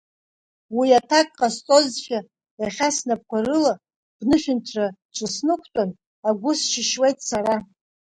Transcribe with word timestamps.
Уи 0.77 0.87
аҭак 0.99 1.27
ҟасҵозшәа, 1.37 2.19
иахьа 2.59 2.89
снапқәа 2.95 3.39
рыла, 3.45 3.73
бнышәынҭраҿы 4.19 5.27
снықәтәан, 5.35 5.89
агәы 6.27 6.51
сшьышьуеит 6.59 7.17
сара. 7.29 7.55